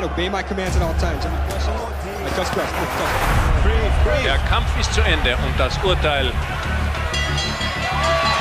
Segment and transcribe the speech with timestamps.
[0.00, 1.24] line, obey my commands at all times.
[4.24, 6.26] Der Kampf ist zu Ende und das Urteil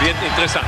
[0.02, 0.66] wird interessant.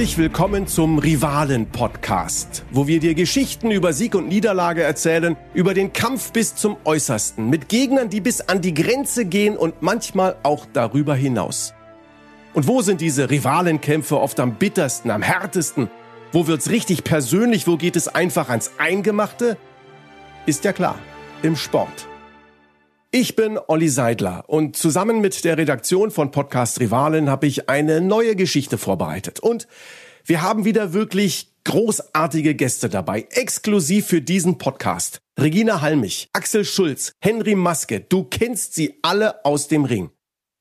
[0.00, 5.92] Herzlich willkommen zum Rivalen-Podcast, wo wir dir Geschichten über Sieg und Niederlage erzählen, über den
[5.92, 10.64] Kampf bis zum Äußersten, mit Gegnern, die bis an die Grenze gehen und manchmal auch
[10.72, 11.74] darüber hinaus.
[12.54, 15.90] Und wo sind diese Rivalenkämpfe oft am bittersten, am härtesten?
[16.32, 17.66] Wo wird's richtig persönlich?
[17.66, 19.58] Wo geht es einfach ans Eingemachte?
[20.46, 20.98] Ist ja klar,
[21.42, 22.08] im Sport.
[23.12, 28.00] Ich bin Olli Seidler und zusammen mit der Redaktion von Podcast Rivalen habe ich eine
[28.00, 29.40] neue Geschichte vorbereitet.
[29.40, 29.66] Und
[30.24, 35.18] wir haben wieder wirklich großartige Gäste dabei, exklusiv für diesen Podcast.
[35.36, 40.10] Regina Halmich, Axel Schulz, Henry Maske, du kennst sie alle aus dem Ring.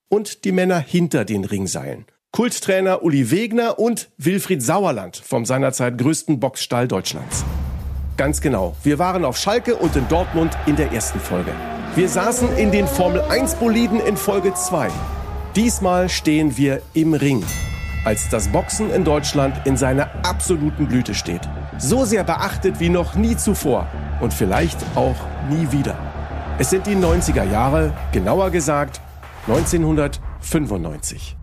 [0.09, 2.05] Und die Männer hinter den Ringseilen.
[2.31, 7.45] Kulttrainer Uli Wegner und Wilfried Sauerland vom seinerzeit größten Boxstall Deutschlands.
[8.17, 11.53] Ganz genau, wir waren auf Schalke und in Dortmund in der ersten Folge.
[11.95, 14.89] Wir saßen in den Formel 1 Boliden in Folge 2.
[15.55, 17.43] Diesmal stehen wir im Ring,
[18.05, 21.41] als das Boxen in Deutschland in seiner absoluten Blüte steht.
[21.79, 23.87] So sehr beachtet wie noch nie zuvor
[24.21, 25.15] und vielleicht auch
[25.49, 25.97] nie wieder.
[26.59, 29.01] Es sind die 90er Jahre, genauer gesagt
[29.47, 31.37] 1995.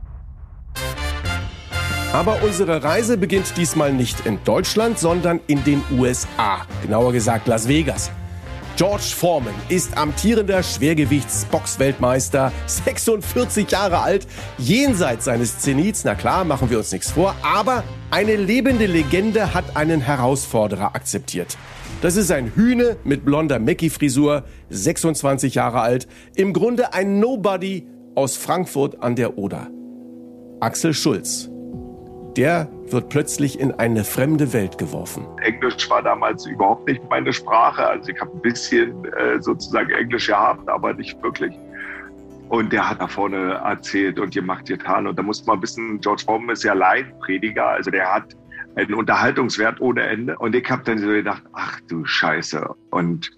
[2.12, 7.66] Aber unsere Reise beginnt diesmal nicht in Deutschland, sondern in den USA, genauer gesagt Las
[7.66, 8.12] Vegas.
[8.76, 14.26] George Foreman ist amtierender Schwergewichtsboxweltmeister, 46 Jahre alt,
[14.58, 19.76] jenseits seines Zenits, na klar, machen wir uns nichts vor, aber eine lebende Legende hat
[19.78, 21.56] einen Herausforderer akzeptiert.
[22.02, 28.36] Das ist ein Hühne mit blonder Mackie-Frisur, 26 Jahre alt, im Grunde ein Nobody aus
[28.36, 29.68] Frankfurt an der Oder.
[30.60, 31.48] Axel Schulz,
[32.36, 35.26] der wird plötzlich in eine fremde Welt geworfen.
[35.42, 37.86] Englisch war damals überhaupt nicht meine Sprache.
[37.86, 41.52] Also ich habe ein bisschen äh, sozusagen Englisch gehabt, aber nicht wirklich.
[42.48, 45.06] Und der hat da vorne erzählt und gemacht, getan.
[45.06, 48.36] Und da muss man wissen, George Foreman ist ja Laienprediger, also der hat
[48.76, 50.38] einen Unterhaltungswert ohne Ende.
[50.38, 52.68] Und ich habe dann so gedacht, ach du Scheiße.
[52.90, 53.30] Und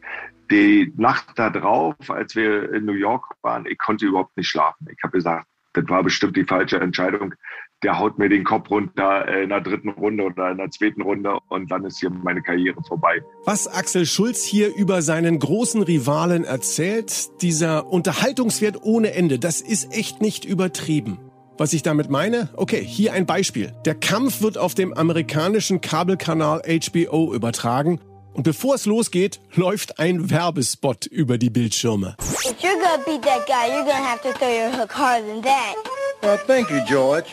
[0.51, 4.89] die Nacht da drauf, als wir in New York waren, ich konnte überhaupt nicht schlafen.
[4.91, 7.35] Ich habe gesagt, das war bestimmt die falsche Entscheidung
[7.83, 11.03] der haut mir den Kopf runter äh, in der dritten Runde oder in der zweiten
[11.03, 13.23] Runde und dann ist hier meine Karriere vorbei.
[13.45, 19.95] Was Axel Schulz hier über seinen großen Rivalen erzählt, dieser Unterhaltungswert ohne Ende, das ist
[19.97, 21.19] echt nicht übertrieben.
[21.57, 22.51] Was ich damit meine?
[22.55, 23.73] Okay, hier ein Beispiel.
[23.85, 28.01] Der Kampf wird auf dem amerikanischen Kabelkanal HBO übertragen
[28.33, 32.17] und bevor es losgeht, läuft ein Werbespot über die Bildschirme.
[32.21, 35.43] If you're gonna beat that guy, you're gonna have to throw your hook harder than
[35.43, 35.75] that.
[36.23, 37.27] Well, thank you, George.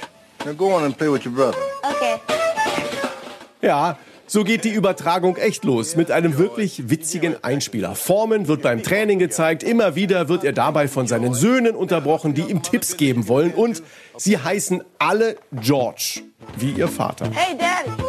[0.46, 1.58] Now go on and play with your brother.
[1.84, 2.20] Okay.
[3.64, 3.98] Ja,
[4.28, 7.96] so geht die Übertragung echt los mit einem wirklich witzigen Einspieler.
[7.96, 12.44] Formen wird beim Training gezeigt, immer wieder wird er dabei von seinen Söhnen unterbrochen, die
[12.44, 13.82] ihm Tipps geben wollen und
[14.18, 16.22] sie heißen alle George,
[16.58, 17.28] wie ihr Vater.
[17.32, 18.00] Hey Daddy.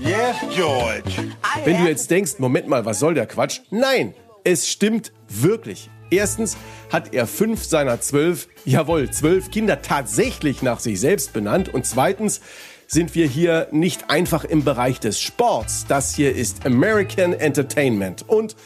[0.00, 1.30] Yes, George.
[1.64, 3.60] Wenn du jetzt denkst, Moment mal, was soll der Quatsch?
[3.70, 4.14] Nein,
[4.44, 5.90] es stimmt wirklich.
[6.10, 6.56] Erstens
[6.92, 11.72] hat er fünf seiner zwölf, jawohl, zwölf Kinder tatsächlich nach sich selbst benannt.
[11.72, 12.40] Und zweitens
[12.86, 15.86] sind wir hier nicht einfach im Bereich des Sports.
[15.88, 18.28] Das hier ist American Entertainment.
[18.28, 18.56] Und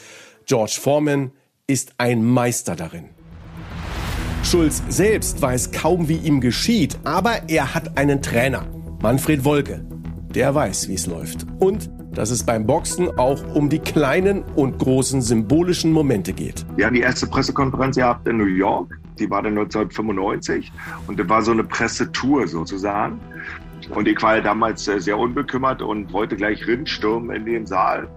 [0.46, 1.32] George Foreman
[1.66, 3.10] ist ein Meister darin.
[4.42, 8.66] Schulz selbst weiß kaum, wie ihm geschieht, aber er hat einen Trainer,
[9.00, 9.84] Manfred Wolke.
[10.34, 11.46] Der weiß, wie es läuft.
[11.58, 16.64] Und dass es beim Boxen auch um die kleinen und großen symbolischen Momente geht.
[16.80, 18.98] Haben die erste Pressekonferenz gehabt in New York.
[19.18, 20.72] Die war dann 1995
[21.06, 23.20] und das war so eine Pressetour sozusagen.
[23.90, 28.08] Und ich war damals sehr unbekümmert und wollte gleich rinstürmen in den Saal.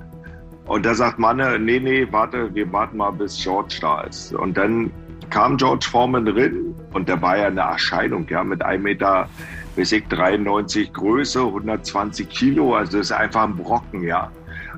[0.65, 4.33] Und da sagt Manne, nee, nee, warte, wir warten mal, bis George da ist.
[4.33, 4.91] Und dann
[5.29, 9.27] kam George Foreman drin und der war ja eine Erscheinung, ja, mit einem Meter
[9.75, 14.31] ich, 93 Größe, 120 Kilo, also das ist einfach ein Brocken, ja.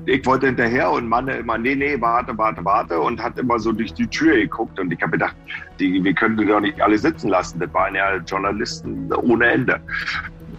[0.06, 3.72] Ich wollte hinterher und Mann immer, nee, nee, warte, warte, warte und hat immer so
[3.72, 5.34] durch die Tür geguckt und ich habe gedacht,
[5.80, 7.58] die, wir können die doch nicht alle sitzen lassen.
[7.58, 9.80] Das waren ja Journalisten ohne Ende.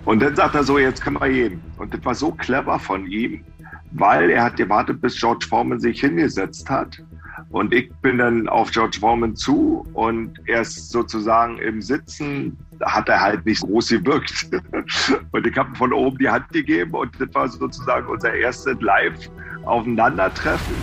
[0.06, 1.62] Und dann sagt er so, jetzt können wir gehen.
[1.78, 3.44] Und das war so clever von ihm,
[3.92, 7.02] weil er hat gewartet, bis George Foreman sich hingesetzt hat
[7.50, 13.22] Und ich bin dann auf George Foreman zu und erst sozusagen im Sitzen hat er
[13.22, 14.50] halt nicht groß gewirkt.
[15.32, 20.76] Und ich habe von oben die Hand gegeben und das war sozusagen unser erstes Live-Aufeinandertreffen.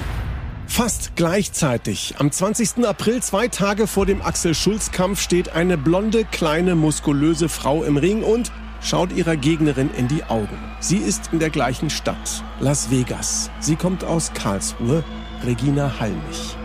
[0.66, 2.84] Fast gleichzeitig, am 20.
[2.86, 8.50] April, zwei Tage vor dem Axel-Schulz-Kampf, steht eine blonde, kleine, muskulöse Frau im Ring und
[8.80, 10.58] schaut ihrer Gegnerin in die Augen.
[10.80, 13.50] Sie ist in der gleichen Stadt, Las Vegas.
[13.60, 15.04] Sie kommt aus Karlsruhe,
[15.46, 16.56] Regina Hallmich.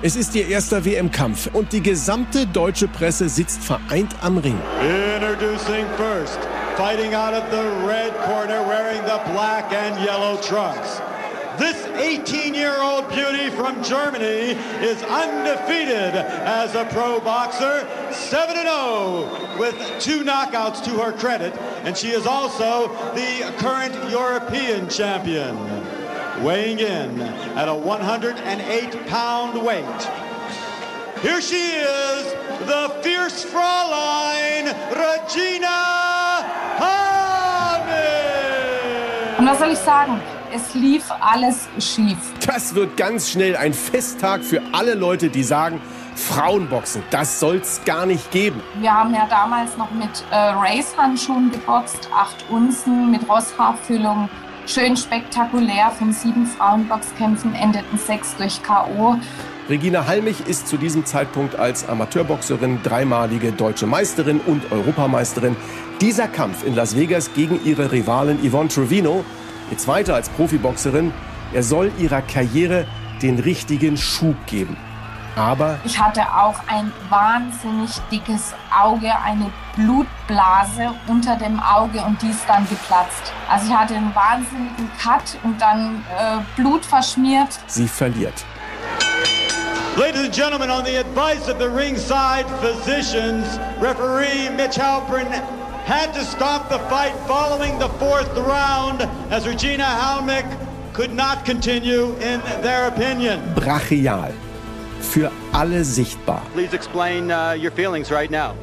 [0.00, 4.58] Es ist ihr erster WM-Kampf und die gesamte deutsche Presse sitzt vereint am Ring.
[4.80, 6.38] Introducing first,
[6.76, 11.00] fighting out of the red corner, wearing the black and yellow trunks.
[11.58, 20.84] This 18-year-old beauty from Germany is undefeated as a pro boxer, 7-0 with two knockouts
[20.84, 21.52] to her credit,
[21.82, 25.56] and she is also the current European champion
[26.42, 27.20] weighing in
[27.56, 30.08] at a 108-pound weight.
[31.22, 32.34] Here she is,
[32.66, 36.44] the fierce Fraulein Regina
[36.78, 37.98] Hamel.
[39.38, 40.20] Und was soll ich sagen?
[40.54, 42.18] Es lief alles schief.
[42.46, 45.80] Das wird ganz schnell ein Festtag für alle Leute, die sagen,
[46.14, 48.62] Frauenboxen, das soll's gar nicht geben.
[48.80, 54.28] Wir haben ja damals noch mit äh, Race-Handschuhen geboxt, acht Unzen mit Rosshaarfüllung
[54.68, 55.90] schön spektakulär.
[55.90, 59.16] Von sieben Frauenboxkämpfen endeten sechs durch K.O.
[59.68, 65.56] Regina Halmich ist zu diesem Zeitpunkt als Amateurboxerin dreimalige deutsche Meisterin und Europameisterin.
[66.00, 69.24] Dieser Kampf in Las Vegas gegen ihre Rivalin Yvonne Trevino,
[69.70, 71.12] ihr zweiter als Profiboxerin,
[71.52, 72.86] er soll ihrer Karriere
[73.22, 74.76] den richtigen Schub geben.
[75.38, 82.30] Aber ich hatte auch ein wahnsinnig dickes Auge, eine Blutblase unter dem Auge und die
[82.30, 83.32] ist dann geplatzt.
[83.48, 87.48] Also ich hatte einen wahnsinnigen Cut und dann äh, Blut verschmiert.
[87.66, 88.44] Sie verliert.
[89.96, 95.26] Ladies and gentlemen, on the advice of the ringside physicians, referee Mitch Halpern
[95.86, 100.44] had to stop the fight following the fourth round as Regina Halmick
[100.92, 103.40] could not continue in their opinion.
[103.54, 104.32] Brachial
[105.00, 106.42] für alle sichtbar.
[106.54, 108.54] Please explain uh, your feelings right now.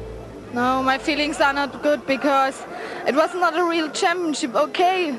[0.52, 2.54] No, my feelings are not good because
[3.06, 4.54] it was not a real championship.
[4.54, 5.14] Okay,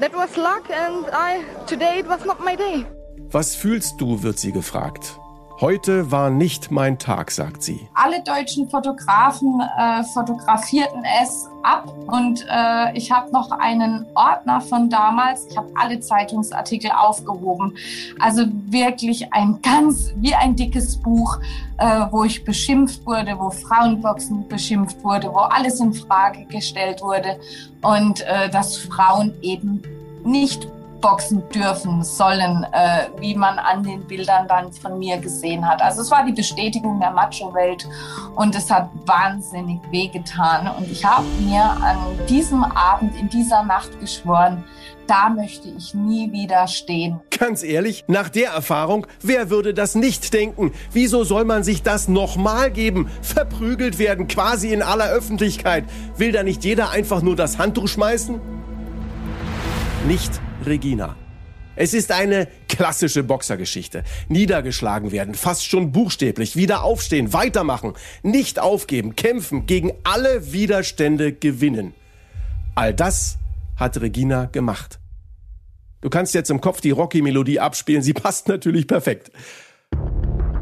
[0.00, 2.86] that was luck and I today it was not my day.
[3.32, 5.18] Was fühlst du, wird sie gefragt.
[5.60, 7.86] Heute war nicht mein Tag, sagt sie.
[7.92, 14.88] Alle deutschen Fotografen äh, fotografierten es ab und äh, ich habe noch einen Ordner von
[14.88, 15.46] damals.
[15.50, 17.76] Ich habe alle Zeitungsartikel aufgehoben.
[18.20, 21.38] Also wirklich ein ganz wie ein dickes Buch,
[21.76, 27.38] äh, wo ich beschimpft wurde, wo Frauenboxen beschimpft wurde, wo alles in Frage gestellt wurde
[27.82, 29.82] und äh, dass Frauen eben
[30.24, 30.66] nicht
[31.00, 35.82] boxen dürfen, sollen, äh, wie man an den Bildern dann von mir gesehen hat.
[35.82, 37.88] Also es war die Bestätigung der Macho-Welt
[38.36, 40.70] und es hat wahnsinnig wehgetan.
[40.76, 41.98] Und ich habe mir an
[42.28, 44.64] diesem Abend, in dieser Nacht geschworen,
[45.06, 47.18] da möchte ich nie wieder stehen.
[47.36, 50.72] Ganz ehrlich, nach der Erfahrung, wer würde das nicht denken?
[50.92, 53.10] Wieso soll man sich das nochmal geben?
[53.20, 55.84] Verprügelt werden, quasi in aller Öffentlichkeit.
[56.16, 58.40] Will da nicht jeder einfach nur das Handtuch schmeißen?
[60.06, 61.16] Nicht Regina.
[61.76, 64.04] Es ist eine klassische Boxergeschichte.
[64.28, 71.94] Niedergeschlagen werden, fast schon buchstäblich, wieder aufstehen, weitermachen, nicht aufgeben, kämpfen, gegen alle Widerstände gewinnen.
[72.74, 73.38] All das
[73.76, 74.98] hat Regina gemacht.
[76.02, 79.30] Du kannst jetzt im Kopf die Rocky-Melodie abspielen, sie passt natürlich perfekt.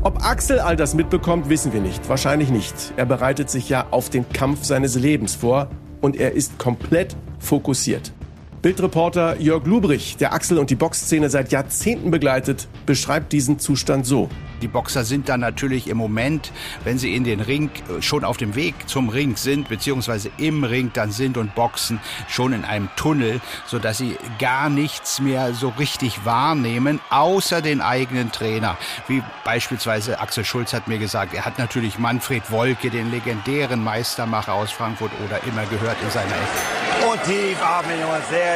[0.03, 2.09] Ob Axel all das mitbekommt, wissen wir nicht.
[2.09, 2.75] Wahrscheinlich nicht.
[2.97, 5.69] Er bereitet sich ja auf den Kampf seines Lebens vor
[6.01, 8.13] und er ist komplett fokussiert.
[8.61, 14.29] Bildreporter Jörg Lubrich, der Axel und die Boxszene seit Jahrzehnten begleitet, beschreibt diesen Zustand so.
[14.63, 16.51] Die Boxer sind dann natürlich im Moment,
[16.83, 20.65] wenn sie in den Ring äh, schon auf dem Weg zum Ring sind, beziehungsweise im
[20.65, 25.69] Ring dann sind und boxen, schon in einem Tunnel, sodass sie gar nichts mehr so
[25.79, 28.77] richtig wahrnehmen, außer den eigenen Trainer.
[29.07, 34.55] Wie beispielsweise Axel Schulz hat mir gesagt, er hat natürlich Manfred Wolke, den legendären Meistermacher
[34.55, 36.89] aus Frankfurt oder immer gehört in seiner Ecke.
[37.13, 38.48] Und tief atmen, Junge, sehr.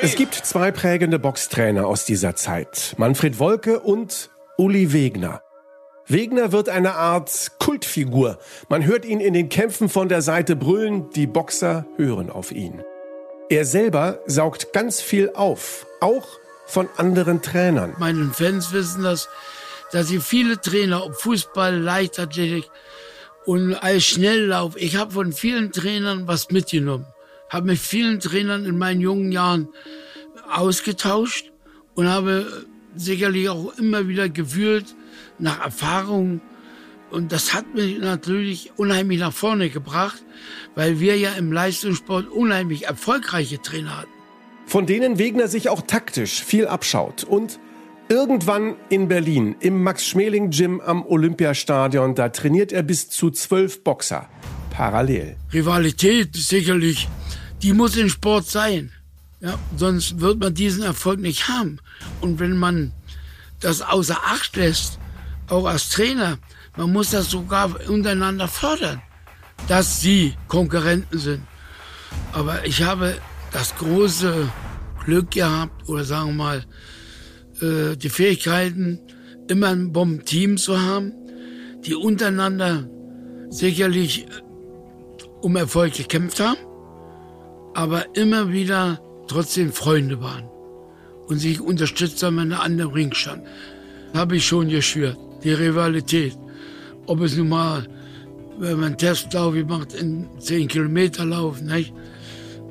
[0.00, 2.94] Es gibt zwei prägende Boxtrainer aus dieser Zeit.
[2.96, 5.42] Manfred Wolke und Uli Wegner.
[6.06, 8.38] Wegner wird eine Art Kultfigur.
[8.68, 12.82] Man hört ihn in den Kämpfen von der Seite brüllen, die Boxer hören auf ihn.
[13.48, 16.26] Er selber saugt ganz viel auf, auch
[16.66, 17.94] von anderen Trainern.
[17.98, 19.28] Meine Fans wissen das,
[19.92, 22.70] dass ich viele Trainer, ob Fußball, Leichtathletik
[23.44, 27.06] und als Schnelllauf, ich habe von vielen Trainern was mitgenommen.
[27.52, 29.68] Habe mit vielen Trainern in meinen jungen Jahren
[30.50, 31.52] ausgetauscht
[31.94, 32.46] und habe
[32.96, 34.94] sicherlich auch immer wieder gefühlt
[35.38, 36.40] nach Erfahrung.
[37.10, 40.22] Und das hat mich natürlich unheimlich nach vorne gebracht,
[40.74, 44.10] weil wir ja im Leistungssport unheimlich erfolgreiche Trainer hatten.
[44.64, 47.24] Von denen Wegner sich auch taktisch viel abschaut.
[47.24, 47.58] Und
[48.08, 54.28] irgendwann in Berlin im Max-Schmeling-Gym am Olympiastadion, da trainiert er bis zu zwölf Boxer.
[54.70, 55.36] Parallel.
[55.52, 57.08] Rivalität sicherlich,
[57.62, 58.92] die muss im Sport sein.
[59.40, 61.78] Ja, sonst wird man diesen Erfolg nicht haben.
[62.20, 62.92] Und wenn man
[63.60, 64.98] das außer Acht lässt,
[65.48, 66.38] auch als Trainer,
[66.76, 69.02] man muss das sogar untereinander fördern,
[69.68, 71.42] dass sie Konkurrenten sind.
[72.32, 73.16] Aber ich habe
[73.52, 74.48] das große
[75.04, 76.64] Glück gehabt, oder sagen wir mal,
[77.60, 79.00] äh, die Fähigkeiten,
[79.48, 81.12] immer ein Bombenteam zu haben,
[81.84, 82.88] die untereinander
[83.50, 84.28] sicherlich äh,
[85.40, 86.58] um Erfolg gekämpft haben,
[87.74, 90.44] aber immer wieder trotzdem Freunde waren
[91.26, 93.42] und sich unterstützt haben, wenn der andere Ring stand.
[94.14, 95.16] Habe ich schon geschwört.
[95.42, 96.36] Die Rivalität.
[97.06, 97.88] Ob es nun mal,
[98.58, 101.92] wenn man Testlauf macht, in 10 Kilometer Lauf, nicht?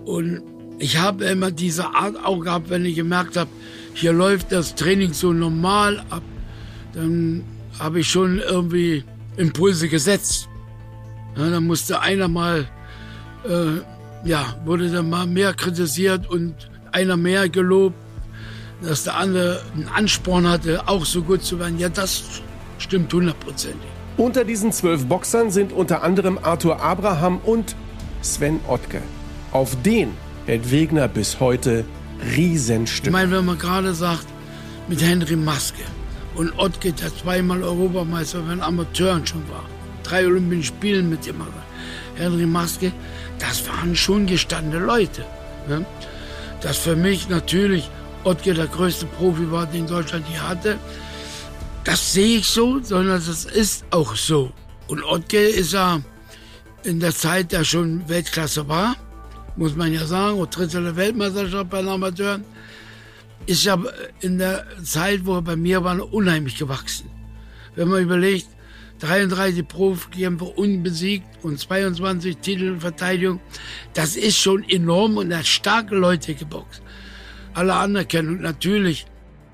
[0.05, 0.41] Und
[0.79, 3.49] ich habe immer diese Art auch gehabt, wenn ich gemerkt habe,
[3.93, 6.23] hier läuft das Training so normal ab,
[6.93, 7.43] dann
[7.79, 9.03] habe ich schon irgendwie
[9.37, 10.47] Impulse gesetzt.
[11.37, 12.67] Ja, dann musste einer mal
[13.47, 13.81] äh,
[14.23, 16.53] ja, wurde dann mal mehr kritisiert und
[16.91, 17.95] einer mehr gelobt,
[18.81, 21.77] dass der andere einen Ansporn hatte, auch so gut zu werden.
[21.79, 22.41] Ja, das
[22.77, 23.89] stimmt hundertprozentig.
[24.17, 27.75] Unter diesen zwölf Boxern sind unter anderem Arthur Abraham und
[28.21, 29.01] Sven Ottke.
[29.51, 30.11] Auf den
[30.45, 31.85] hält Wegner bis heute
[32.35, 33.07] Riesenstück.
[33.07, 34.25] Ich meine, wenn man gerade sagt,
[34.87, 35.83] mit Henry Maske
[36.35, 39.63] und Ottke, der zweimal Europameister bei den Amateuren schon war,
[40.03, 41.41] drei Olympischen Spielen mit ihm,
[42.15, 42.91] Henry Maske,
[43.39, 45.25] das waren schon gestandene Leute.
[45.67, 45.85] Ne?
[46.61, 47.89] Dass für mich natürlich
[48.23, 50.77] Ottke der größte Profi war, den Deutschland hier hatte,
[51.83, 54.51] das sehe ich so, sondern das ist auch so.
[54.87, 56.01] Und Ottke ist ja
[56.83, 58.95] in der Zeit, der schon Weltklasse war,
[59.55, 62.43] muss man ja sagen, und dritte der Weltmeisterschaft bei den Amateuren,
[63.45, 63.77] ist ja
[64.19, 67.09] in der Zeit, wo er bei mir war, unheimlich gewachsen.
[67.75, 68.47] Wenn man überlegt,
[69.01, 73.39] 33 Profikämpfer unbesiegt und 22 Titelverteidigung.
[73.93, 76.81] Das ist schon enorm und er hat starke Leute geboxt.
[77.53, 79.05] Alle Anerkennung natürlich.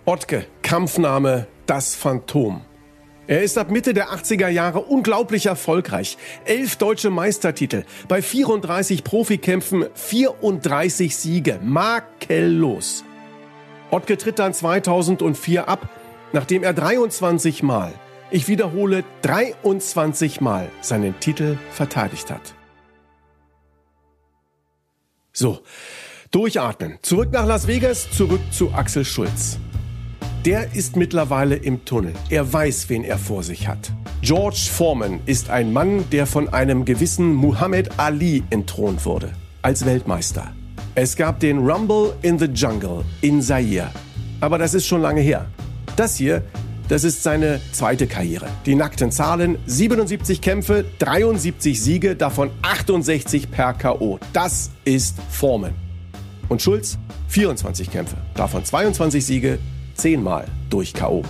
[0.05, 2.61] Ottke, Kampfname Das Phantom.
[3.25, 6.17] Er ist ab Mitte der 80er Jahre unglaublich erfolgreich.
[6.45, 13.03] Elf deutsche Meistertitel, bei 34 Profikämpfen 34 Siege, makellos.
[13.91, 15.89] Ottke tritt dann 2004 ab,
[16.31, 17.93] nachdem er 23 Mal
[18.31, 22.53] ich wiederhole, 23 Mal seinen Titel verteidigt hat.
[25.31, 25.59] So,
[26.31, 26.97] durchatmen.
[27.01, 29.59] Zurück nach Las Vegas, zurück zu Axel Schulz.
[30.45, 32.13] Der ist mittlerweile im Tunnel.
[32.29, 33.91] Er weiß, wen er vor sich hat.
[34.21, 39.33] George Foreman ist ein Mann, der von einem gewissen Muhammad Ali entthront wurde.
[39.61, 40.53] Als Weltmeister.
[40.95, 43.91] Es gab den Rumble in the Jungle in Zaire.
[44.39, 45.47] Aber das ist schon lange her.
[45.95, 46.43] Das hier
[46.89, 48.47] das ist seine zweite Karriere.
[48.65, 54.19] Die nackten Zahlen, 77 Kämpfe, 73 Siege, davon 68 per KO.
[54.33, 55.73] Das ist Formen.
[56.49, 59.59] Und Schulz, 24 Kämpfe, davon 22 Siege,
[59.95, 61.23] 10 Mal durch KO.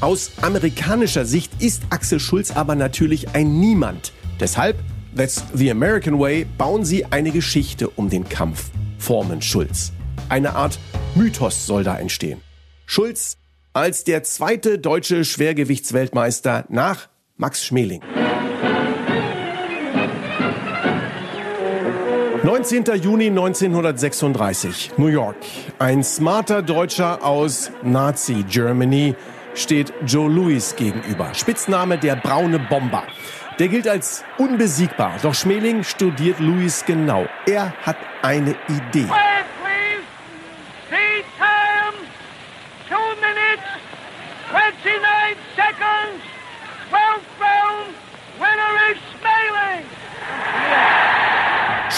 [0.00, 4.12] Aus amerikanischer Sicht ist Axel Schulz aber natürlich ein Niemand.
[4.40, 4.76] Deshalb,
[5.16, 9.92] that's the American way, bauen sie eine Geschichte um den Kampf Formen Schulz.
[10.28, 10.78] Eine Art
[11.14, 12.40] Mythos soll da entstehen.
[12.86, 13.38] Schulz
[13.72, 18.02] als der zweite deutsche Schwergewichtsweltmeister nach Max Schmeling.
[22.44, 22.84] 19.
[23.02, 25.36] Juni 1936, New York.
[25.78, 29.14] Ein smarter Deutscher aus Nazi Germany
[29.54, 31.34] steht Joe Louis gegenüber.
[31.34, 33.02] Spitzname der braune Bomber.
[33.58, 35.16] Der gilt als unbesiegbar.
[35.20, 37.26] Doch Schmeling studiert Louis genau.
[37.44, 39.08] Er hat eine Idee.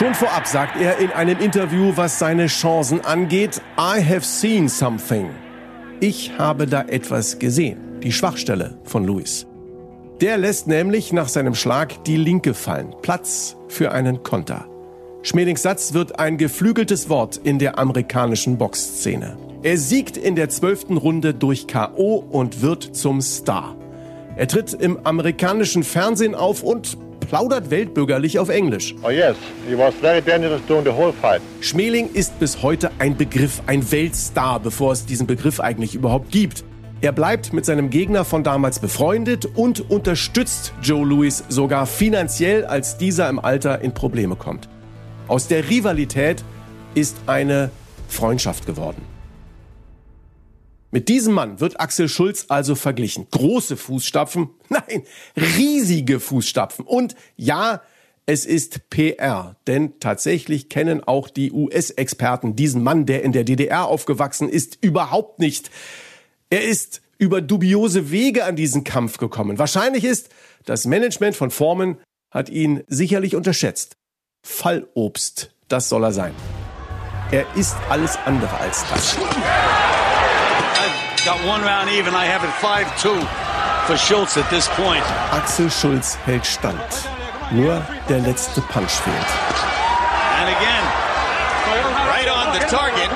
[0.01, 5.29] Schon vorab sagt er in einem Interview, was seine Chancen angeht, I have seen something.
[6.01, 8.01] Ich habe da etwas gesehen.
[8.01, 9.47] Die Schwachstelle von Louis.
[10.23, 12.95] Der lässt nämlich nach seinem Schlag die Linke fallen.
[13.03, 14.65] Platz für einen Konter.
[15.23, 19.50] Schmelings Satz wird ein geflügeltes Wort in der amerikanischen Boxszene.
[19.63, 22.15] Er siegt in der zwölften Runde durch K.O.
[22.17, 23.77] und wird zum Star.
[24.37, 26.97] Er tritt im amerikanischen Fernsehen auf und
[27.29, 28.95] plaudert weltbürgerlich auf Englisch.
[29.03, 29.37] Oh yes,
[29.69, 31.43] he was very dangerous during the whole fight.
[31.61, 36.65] Schmeling ist bis heute ein Begriff, ein Weltstar, bevor es diesen Begriff eigentlich überhaupt gibt.
[37.03, 42.97] Er bleibt mit seinem Gegner von damals befreundet und unterstützt Joe Louis sogar finanziell, als
[42.97, 44.71] dieser im Alter in Probleme kommt.
[45.29, 46.43] Aus der Rivalität
[46.95, 47.71] ist eine
[48.09, 49.10] Freundschaft geworden.
[50.91, 53.29] Mit diesem Mann wird Axel Schulz also verglichen.
[53.31, 55.05] Große Fußstapfen, nein,
[55.37, 56.85] riesige Fußstapfen.
[56.85, 57.83] Und ja,
[58.27, 63.87] es ist PR, denn tatsächlich kennen auch die US-Experten diesen Mann, der in der DDR
[63.87, 65.71] aufgewachsen ist, überhaupt nicht.
[66.49, 69.59] Er ist über dubiose Wege an diesen Kampf gekommen.
[69.59, 70.31] Wahrscheinlich ist,
[70.65, 71.99] das Management von Formen
[72.31, 73.97] hat ihn sicherlich unterschätzt.
[74.47, 76.35] Fallobst, das soll er sein.
[77.31, 79.17] Er ist alles andere als das.
[81.25, 82.15] Got one round even.
[82.15, 83.21] I have it 5-2
[83.87, 85.05] for Schultz at this point.
[85.33, 86.81] Axel Schulz hält stand.
[87.53, 89.31] Nur der letzte Punch fehlt.
[90.41, 90.85] And again,
[92.09, 93.11] right on the target,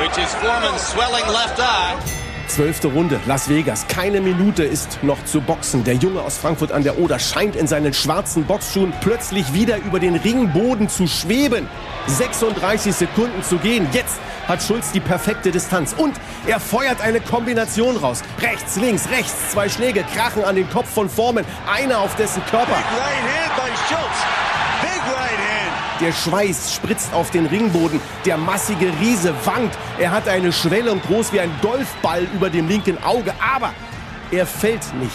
[0.00, 2.21] which is Foreman's swelling left eye.
[2.48, 3.86] Zwölfte Runde, Las Vegas.
[3.88, 5.84] Keine Minute ist noch zu boxen.
[5.84, 10.00] Der Junge aus Frankfurt an der Oder scheint in seinen schwarzen Boxschuhen plötzlich wieder über
[10.00, 11.68] den Ringboden zu schweben.
[12.06, 13.86] 36 Sekunden zu gehen.
[13.92, 15.94] Jetzt hat Schulz die perfekte Distanz.
[15.96, 16.14] Und
[16.46, 18.22] er feuert eine Kombination raus.
[18.40, 19.50] Rechts, links, rechts.
[19.52, 21.44] Zwei Schläge krachen an den Kopf von Formen.
[21.72, 22.66] Einer auf dessen Körper.
[22.66, 24.51] Big right hand by Schultz.
[26.02, 28.00] Der Schweiß spritzt auf den Ringboden.
[28.24, 29.78] Der massige Riese wankt.
[30.00, 33.32] Er hat eine Schwellung groß wie ein Golfball über dem linken Auge.
[33.40, 33.72] Aber
[34.32, 35.14] er fällt nicht.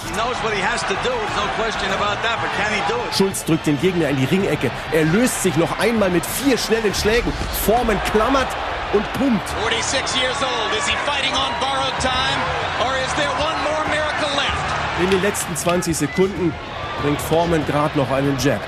[3.17, 4.72] Schulz drückt den Gegner in die Ringecke.
[4.94, 7.34] Er löst sich noch einmal mit vier schnellen Schlägen.
[7.65, 8.48] Formen klammert
[8.94, 9.46] und pumpt.
[9.70, 10.77] 46 years old.
[10.77, 12.39] Is he fighting on borrowed time?
[12.86, 15.03] Or is there one more miracle left?
[15.03, 16.53] In den letzten 20 Sekunden
[17.01, 18.62] bringt Forman gerade noch einen Jab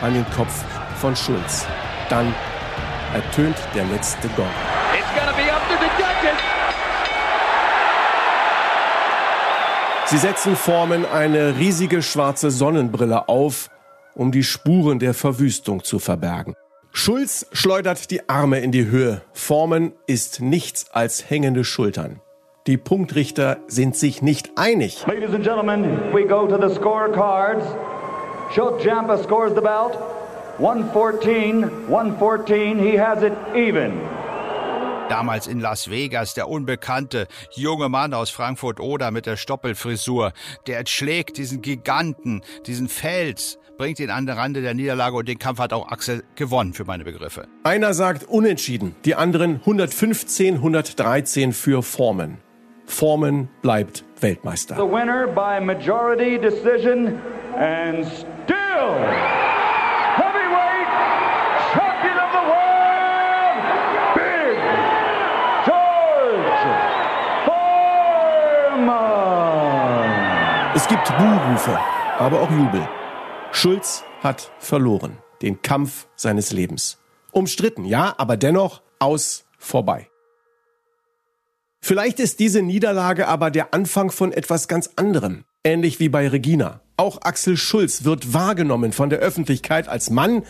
[0.00, 0.52] an den Kopf
[0.96, 1.66] von Schulz.
[2.08, 2.34] Dann
[3.14, 4.46] ertönt der letzte Gong.
[4.98, 6.38] It's gonna be up to the judges.
[10.06, 13.70] Sie setzen Formen eine riesige schwarze Sonnenbrille auf,
[14.14, 16.54] um die Spuren der Verwüstung zu verbergen.
[16.92, 19.20] Schulz schleudert die Arme in die Höhe.
[19.32, 22.20] Formen ist nichts als hängende Schultern.
[22.66, 25.04] Die Punktrichter sind sich nicht einig.
[25.06, 27.64] Ladies and gentlemen, we go to the scorecards.
[28.54, 29.98] Schultz Jampa scores the belt.
[30.58, 32.78] 114, 114.
[32.78, 34.00] He has it even.
[35.08, 40.32] Damals in Las Vegas der unbekannte junge Mann aus Frankfurt Oder mit der Stoppelfrisur,
[40.66, 45.38] der schlägt diesen Giganten, diesen Fels, bringt ihn an den Rande der Niederlage und den
[45.38, 47.46] Kampf hat auch Axel gewonnen für meine Begriffe.
[47.62, 52.38] Einer sagt unentschieden, die anderen 115, 113 für Formen.
[52.86, 54.76] Formen bleibt Weltmeister.
[54.76, 57.20] The winner by majority decision
[57.56, 59.25] and still
[71.06, 71.78] gibt Buhrufe,
[72.18, 72.88] aber auch Jubel.
[73.52, 75.18] Schulz hat verloren.
[75.42, 76.98] Den Kampf seines Lebens.
[77.32, 80.08] Umstritten, ja, aber dennoch aus vorbei.
[81.80, 85.44] Vielleicht ist diese Niederlage aber der Anfang von etwas ganz anderem.
[85.62, 86.80] Ähnlich wie bei Regina.
[86.96, 90.42] Auch Axel Schulz wird wahrgenommen von der Öffentlichkeit als Mann,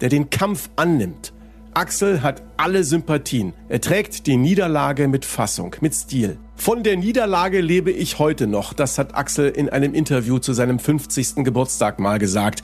[0.00, 1.32] der den Kampf annimmt.
[1.74, 3.54] Axel hat alle Sympathien.
[3.68, 6.38] Er trägt die Niederlage mit Fassung, mit Stil.
[6.62, 10.78] Von der Niederlage lebe ich heute noch, das hat Axel in einem Interview zu seinem
[10.78, 11.42] 50.
[11.42, 12.62] Geburtstag mal gesagt.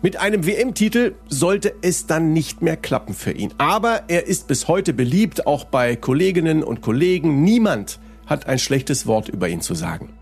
[0.00, 3.52] Mit einem WM-Titel sollte es dann nicht mehr klappen für ihn.
[3.58, 7.42] Aber er ist bis heute beliebt, auch bei Kolleginnen und Kollegen.
[7.42, 10.14] Niemand hat ein schlechtes Wort über ihn zu sagen.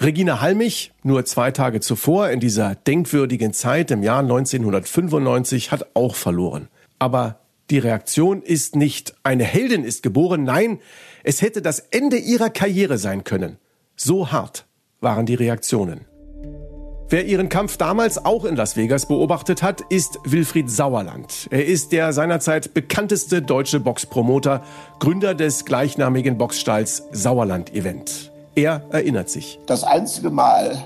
[0.00, 6.14] Regina Halmich, nur zwei Tage zuvor in dieser denkwürdigen Zeit im Jahr 1995, hat auch
[6.14, 6.68] verloren.
[6.98, 10.80] Aber die Reaktion ist nicht eine Heldin ist geboren, nein,
[11.24, 13.58] es hätte das Ende ihrer Karriere sein können.
[13.96, 14.66] So hart
[15.00, 16.04] waren die Reaktionen.
[17.08, 21.46] Wer ihren Kampf damals auch in Las Vegas beobachtet hat, ist Wilfried Sauerland.
[21.50, 24.64] Er ist der seinerzeit bekannteste deutsche Boxpromoter,
[24.98, 28.32] Gründer des gleichnamigen Boxstalls Sauerland Event.
[28.56, 29.60] Er erinnert sich.
[29.66, 30.84] Das einzige Mal,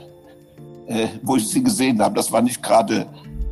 [0.88, 3.06] äh, wo ich sie gesehen habe, das war nicht gerade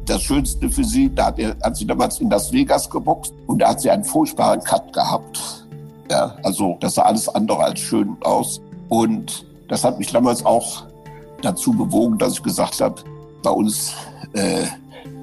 [0.09, 1.13] das Schönste für sie.
[1.15, 4.05] Da hat, er, hat sie damals in Las Vegas geboxt und da hat sie einen
[4.05, 5.67] furchtbaren Cut gehabt.
[6.11, 8.61] Ja, also das sah alles andere als schön aus.
[8.89, 10.85] Und das hat mich damals auch
[11.43, 13.03] dazu bewogen, dass ich gesagt habe,
[13.43, 13.95] bei uns
[14.33, 14.65] äh,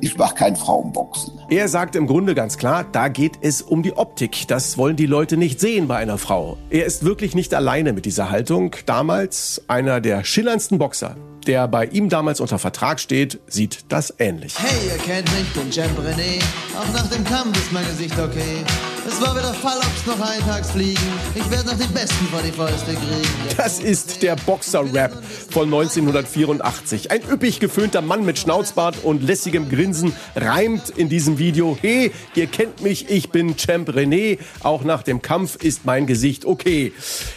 [0.02, 1.34] ich mache kein Frauenboxen.
[1.50, 4.48] Er sagt im Grunde ganz klar, da geht es um die Optik.
[4.48, 6.58] Das wollen die Leute nicht sehen bei einer Frau.
[6.70, 8.76] Er ist wirklich nicht alleine mit dieser Haltung.
[8.86, 11.16] Damals einer der schillerndsten Boxer,
[11.48, 14.56] der bei ihm damals unter Vertrag steht, sieht das ähnlich.
[14.58, 16.42] Hey, ihr kennt mich, den Champ René.
[16.78, 18.64] Auch nach dem Kampf ist mein Gesicht okay.
[19.08, 21.04] Es war wieder Fallops noch eintagsfliegen.
[21.36, 23.56] Ich werde noch die Besten vor die Fäuste kriegen.
[23.56, 25.14] Das ist der Boxer-Rap
[25.52, 27.12] von 1984.
[27.12, 31.78] Ein üppig geföhnter Mann mit Schnauzbart und lässigem Grinsen reimt in diesem Video.
[31.80, 34.40] Hey, ihr kennt mich, ich bin Champ René.
[34.64, 36.92] Auch nach dem Kampf ist mein Gesicht okay.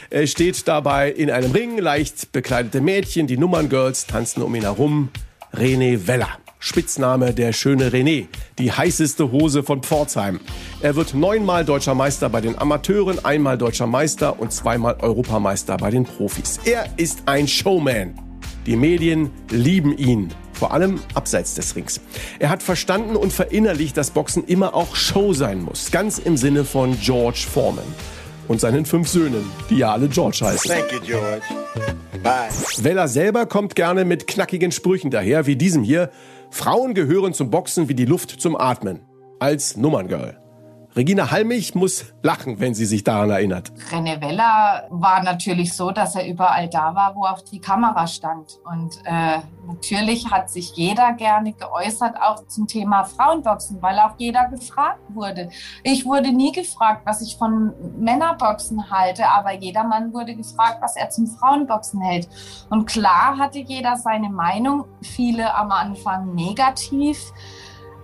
[0.09, 5.11] Er steht dabei in einem Ring, leicht bekleidete Mädchen, die Nummerngirls tanzen um ihn herum.
[5.55, 6.39] René Weller.
[6.59, 8.27] Spitzname der schöne René,
[8.59, 10.41] die heißeste Hose von Pforzheim.
[10.81, 15.91] Er wird neunmal deutscher Meister bei den Amateuren, einmal deutscher Meister und zweimal Europameister bei
[15.91, 16.59] den Profis.
[16.65, 18.15] Er ist ein Showman.
[18.67, 22.01] Die Medien lieben ihn, vor allem abseits des Rings.
[22.39, 26.65] Er hat verstanden und verinnerlicht, dass Boxen immer auch Show sein muss, ganz im Sinne
[26.65, 27.85] von George Foreman
[28.49, 30.71] und seinen fünf Söhnen, die ja alle George heißen.
[30.71, 31.43] Thank you, George.
[32.23, 32.49] Bye.
[32.83, 36.11] Weller selber kommt gerne mit knackigen Sprüchen daher, wie diesem hier.
[36.51, 39.01] Frauen gehören zum Boxen wie die Luft zum Atmen.
[39.39, 40.48] Als Nummerngirl.
[40.97, 43.71] Regina Halmich muss lachen, wenn sie sich daran erinnert.
[43.91, 48.59] René Weller war natürlich so, dass er überall da war, wo auch die Kamera stand.
[48.65, 54.49] Und äh, natürlich hat sich jeder gerne geäußert, auch zum Thema Frauenboxen, weil auch jeder
[54.49, 55.51] gefragt wurde.
[55.85, 60.97] Ich wurde nie gefragt, was ich von Männerboxen halte, aber jeder Mann wurde gefragt, was
[60.97, 62.29] er zum Frauenboxen hält.
[62.71, 67.33] Und klar hatte jeder seine Meinung, viele am Anfang negativ.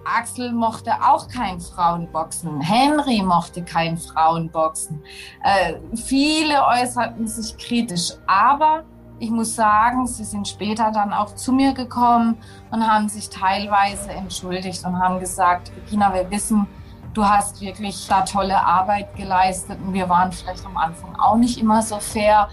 [0.05, 2.61] Axel mochte auch kein Frauenboxen.
[2.61, 5.03] Henry mochte kein Frauenboxen.
[5.43, 8.85] Äh, viele äußerten sich kritisch, aber
[9.19, 12.37] ich muss sagen, sie sind später dann auch zu mir gekommen
[12.71, 16.67] und haben sich teilweise entschuldigt und haben gesagt, Regina, wir wissen,
[17.15, 21.59] du hast wirklich da tolle Arbeit geleistet und wir waren vielleicht am Anfang auch nicht
[21.59, 22.49] immer so fair.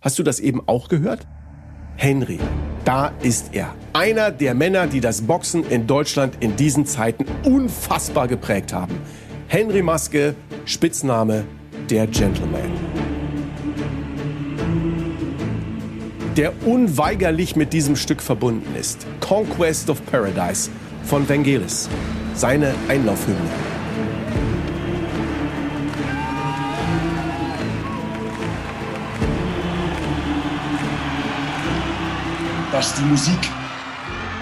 [0.00, 1.26] Hast du das eben auch gehört?
[1.96, 2.40] Henry,
[2.84, 3.74] da ist er.
[3.92, 8.98] Einer der Männer, die das Boxen in Deutschland in diesen Zeiten unfassbar geprägt haben.
[9.48, 11.44] Henry Maske, Spitzname
[11.90, 12.70] der Gentleman.
[16.36, 19.06] Der unweigerlich mit diesem Stück verbunden ist.
[19.20, 20.70] Conquest of Paradise
[21.04, 21.88] von Vangelis.
[22.34, 23.79] Seine Einlaufhymne.
[32.80, 33.38] Dass die Musik,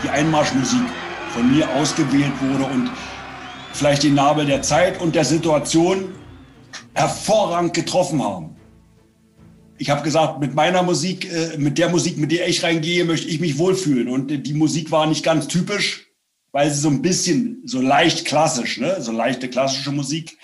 [0.05, 0.85] die Einmarschmusik
[1.31, 2.89] von mir ausgewählt wurde und
[3.73, 6.15] vielleicht den Nabel der Zeit und der Situation
[6.95, 8.55] hervorragend getroffen haben.
[9.77, 13.27] Ich habe gesagt, mit meiner Musik, äh, mit der Musik, mit der ich reingehe, möchte
[13.27, 14.09] ich mich wohlfühlen.
[14.09, 16.07] Und die Musik war nicht ganz typisch,
[16.53, 18.99] weil sie so ein bisschen so leicht klassisch, ne?
[19.01, 20.39] so leichte klassische Musik.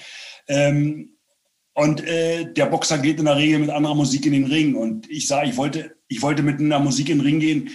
[0.48, 1.10] Ähm,
[1.74, 4.74] und äh, der Boxer geht in der Regel mit anderer Musik in den Ring.
[4.74, 7.70] Und ich sage, ich wollte, ich wollte mit einer Musik in den Ring gehen,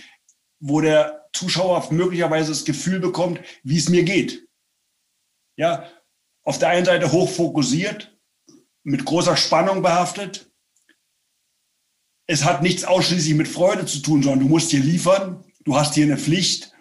[0.60, 4.48] wo der Zuschauer möglicherweise das Gefühl bekommt, wie es mir geht.
[5.58, 5.86] Ja,
[6.44, 8.18] auf der einen Seite hoch fokussiert,
[8.84, 10.52] mit großer Spannung behaftet.
[12.28, 15.44] Es hat nichts ausschließlich mit Freude zu tun, sondern du musst hier liefern.
[15.64, 16.74] Du hast hier eine Pflicht.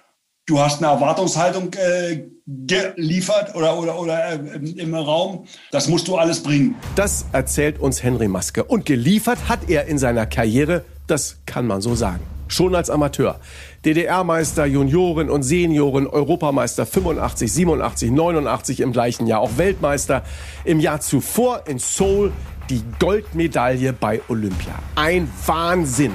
[0.47, 5.47] Du hast eine Erwartungshaltung äh, geliefert oder, oder, oder äh, im Raum.
[5.71, 6.75] Das musst du alles bringen.
[6.97, 8.65] Das erzählt uns Henry Maske.
[8.65, 12.23] Und geliefert hat er in seiner Karriere, das kann man so sagen.
[12.49, 13.41] Schon als Amateur.
[13.85, 20.23] DDR-Meister, Junioren und Senioren, Europameister 85, 87, 89 im gleichen Jahr, auch Weltmeister.
[20.65, 22.33] Im Jahr zuvor in Seoul
[22.71, 24.75] die Goldmedaille bei Olympia.
[24.95, 26.13] Ein Wahnsinn.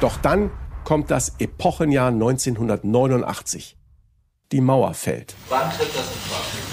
[0.00, 0.50] Doch dann
[0.84, 3.76] kommt das Epochenjahr 1989.
[4.52, 5.34] Die Mauer fällt.
[5.48, 6.72] Wann tritt das in Frage?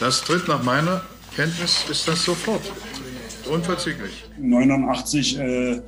[0.00, 1.02] Das tritt nach meiner
[1.34, 2.60] Kenntnis ist das sofort.
[3.48, 4.24] Unverzüglich.
[4.38, 5.80] 89, äh,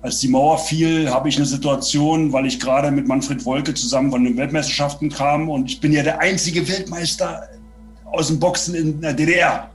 [0.00, 4.10] als die Mauer fiel, habe ich eine Situation, weil ich gerade mit Manfred Wolke zusammen
[4.10, 7.48] von den Weltmeisterschaften kam und ich bin ja der einzige Weltmeister
[8.04, 9.70] aus dem Boxen in der DDR.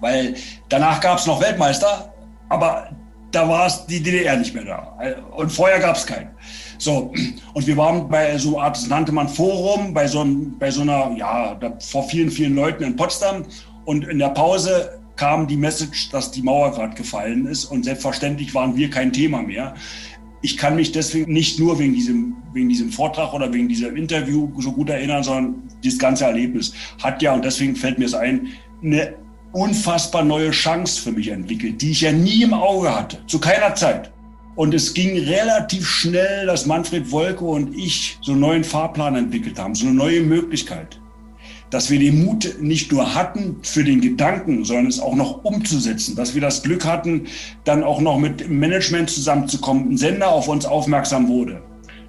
[0.00, 0.36] Weil
[0.68, 2.12] danach gab es noch Weltmeister,
[2.48, 2.88] aber
[3.30, 4.96] da war es die DDR nicht mehr da.
[5.36, 6.30] Und vorher gab es keinen.
[6.78, 7.12] So,
[7.52, 10.24] und wir waren bei so einer Art, das nannte man Forum, bei so,
[10.58, 13.44] bei so einer, ja, vor vielen, vielen Leuten in Potsdam.
[13.84, 17.66] Und in der Pause kam die Message, dass die Mauer gerade gefallen ist.
[17.66, 19.74] Und selbstverständlich waren wir kein Thema mehr.
[20.40, 24.50] Ich kann mich deswegen nicht nur wegen diesem, wegen diesem Vortrag oder wegen diesem Interview
[24.58, 28.48] so gut erinnern, sondern das ganze Erlebnis hat ja, und deswegen fällt mir es ein,
[28.82, 29.16] eine
[29.52, 33.74] unfassbar neue Chance für mich entwickelt, die ich ja nie im Auge hatte, zu keiner
[33.74, 34.12] Zeit.
[34.54, 39.58] Und es ging relativ schnell, dass Manfred Wolke und ich so einen neuen Fahrplan entwickelt
[39.58, 41.00] haben, so eine neue Möglichkeit.
[41.70, 46.16] Dass wir den Mut nicht nur hatten für den Gedanken, sondern es auch noch umzusetzen.
[46.16, 47.26] Dass wir das Glück hatten,
[47.64, 51.62] dann auch noch mit Management zusammenzukommen, ein Sender auf uns aufmerksam wurde.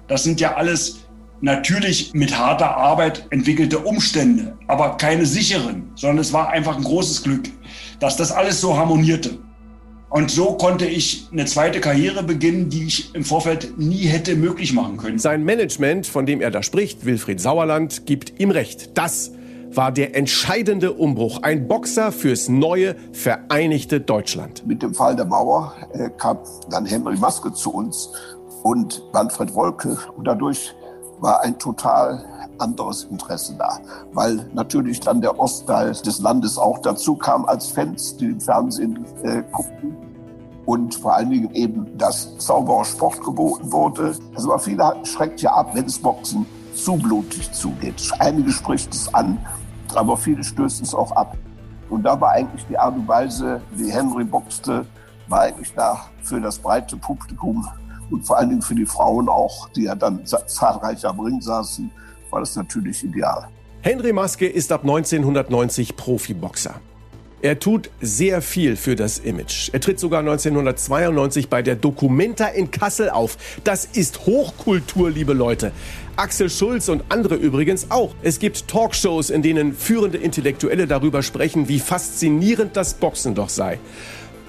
[0.08, 1.00] Das sind ja alles
[1.40, 7.22] natürlich mit harter Arbeit entwickelte Umstände, aber keine sicheren, sondern es war einfach ein großes
[7.22, 7.48] Glück,
[7.98, 9.38] dass das alles so harmonierte.
[10.10, 14.72] Und so konnte ich eine zweite Karriere beginnen, die ich im Vorfeld nie hätte möglich
[14.72, 15.20] machen können.
[15.20, 18.90] Sein Management, von dem er da spricht, Wilfried Sauerland, gibt ihm recht.
[18.94, 19.30] Das
[19.72, 21.42] war der entscheidende Umbruch.
[21.42, 24.66] Ein Boxer fürs neue, vereinigte Deutschland.
[24.66, 26.38] Mit dem Fall der Mauer äh, kam
[26.70, 28.12] dann Henry Maske zu uns
[28.62, 29.96] und Manfred Wolke.
[30.16, 30.74] Und dadurch
[31.20, 32.24] war ein total
[32.58, 33.78] anderes Interesse da,
[34.12, 39.04] weil natürlich dann der Ostteil des Landes auch dazu kam als Fans, die im Fernsehen
[39.22, 39.96] äh, guckten
[40.66, 44.14] und vor allen Dingen eben das sauberer Sport geboten wurde.
[44.34, 46.46] Also viele schreckt ja ab, wenn es Boxen
[46.84, 48.10] zu blutig zugeht.
[48.18, 49.38] Einige spricht es an,
[49.94, 51.36] aber viele stößt es auch ab.
[51.88, 54.86] Und da war eigentlich die Art und Weise, wie Henry boxte,
[55.28, 57.66] war eigentlich da für das breite Publikum
[58.10, 61.90] und vor allen Dingen für die Frauen auch, die ja dann zahlreich am Ring saßen,
[62.30, 63.48] war das natürlich ideal.
[63.82, 66.74] Henry Maske ist ab 1990 Profiboxer.
[67.42, 69.70] Er tut sehr viel für das Image.
[69.72, 73.38] Er tritt sogar 1992 bei der Documenta in Kassel auf.
[73.64, 75.72] Das ist Hochkultur, liebe Leute.
[76.20, 78.14] Axel Schulz und andere übrigens auch.
[78.20, 83.78] Es gibt Talkshows, in denen führende Intellektuelle darüber sprechen, wie faszinierend das Boxen doch sei.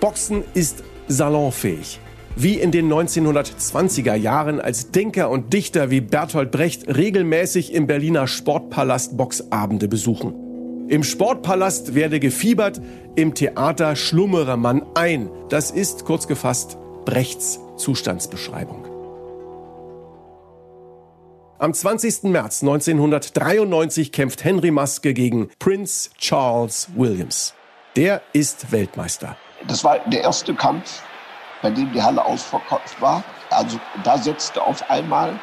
[0.02, 2.00] Boxen ist salonfähig
[2.38, 8.26] wie in den 1920er Jahren, als Denker und Dichter wie Bertolt Brecht regelmäßig im Berliner
[8.26, 10.88] Sportpalast Boxabende besuchen.
[10.88, 12.82] Im Sportpalast werde gefiebert,
[13.16, 15.30] im Theater schlummere man ein.
[15.50, 18.91] Das ist kurz gefasst Brechts Zustandsbeschreibung.
[21.62, 22.24] Am 20.
[22.24, 27.54] März 1993 kämpft Henry Maske gegen Prince Charles Williams.
[27.96, 29.36] Der ist Weltmeister.
[29.68, 31.04] Das war der erste Kampf
[31.62, 33.24] bei dem die Halle ausverkauft war.
[33.52, 35.40] Also da setzte auf einmal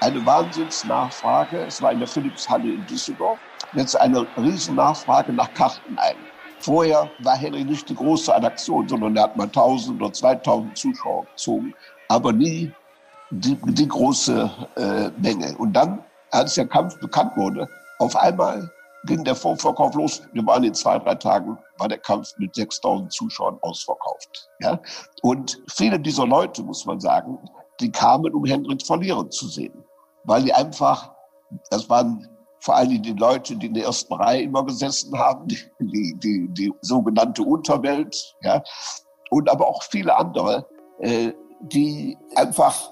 [0.00, 3.38] eine Wahnsinnsnachfrage, es war in der Philipshalle in Düsseldorf,
[3.72, 6.16] jetzt eine Riesennachfrage nach Karten ein.
[6.58, 11.24] Vorher war Henry nicht die große Attraktion, sondern er hat mal 1000 oder 2000 Zuschauer
[11.24, 11.72] gezogen,
[12.08, 12.70] aber nie
[13.30, 15.56] die, die große äh, Menge.
[15.58, 18.70] Und dann, als der Kampf bekannt wurde, auf einmal
[19.06, 20.22] ging der Vorverkauf los.
[20.32, 24.48] Wir waren in zwei, drei Tagen, war der Kampf mit 6000 Zuschauern ausverkauft.
[24.60, 24.80] Ja?
[25.22, 27.38] Und viele dieser Leute, muss man sagen,
[27.80, 29.84] die kamen, um Hendrik verlieren zu sehen.
[30.24, 31.12] Weil die einfach,
[31.70, 32.26] das waren
[32.60, 36.48] vor allem die Leute, die in der ersten Reihe immer gesessen haben, die, die, die,
[36.50, 38.62] die sogenannte Unterwelt, ja,
[39.30, 40.66] und aber auch viele andere,
[40.98, 42.90] äh, die einfach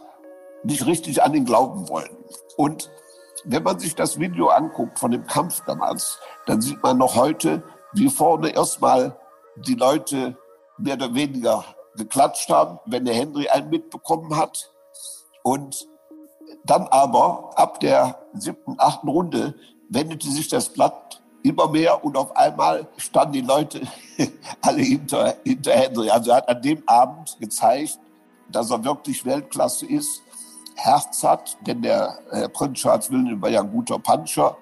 [0.64, 2.16] nicht richtig an ihn glauben wollen.
[2.57, 2.90] Und
[3.44, 7.62] wenn man sich das Video anguckt von dem Kampf damals, dann sieht man noch heute,
[7.92, 9.16] wie vorne erstmal
[9.57, 10.37] die Leute
[10.79, 11.64] mehr oder weniger
[11.96, 14.72] geklatscht haben, wenn der Henry einen mitbekommen hat.
[15.42, 15.87] Und
[16.64, 19.55] dann aber ab der siebten, achten Runde
[19.90, 23.83] wendete sich das Blatt immer mehr und auf einmal standen die Leute
[24.62, 26.09] alle hinter, hinter Henry.
[26.11, 27.98] Also er hat an dem Abend gezeigt,
[28.50, 30.22] dass er wirklich Weltklasse ist
[30.76, 34.56] Herz hat, denn der äh, Prinz Charles William war ja ein guter Puncher